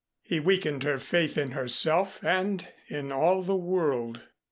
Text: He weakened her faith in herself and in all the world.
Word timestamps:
He 0.23 0.39
weakened 0.39 0.81
her 0.81 0.97
faith 0.97 1.37
in 1.37 1.51
herself 1.51 2.23
and 2.23 2.67
in 2.87 3.11
all 3.11 3.43
the 3.43 3.55
world. 3.55 4.21